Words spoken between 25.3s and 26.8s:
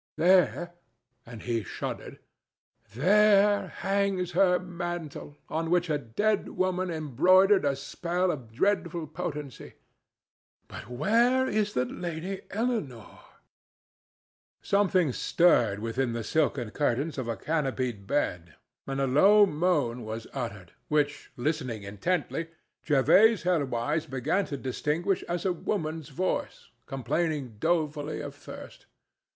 a woman's voice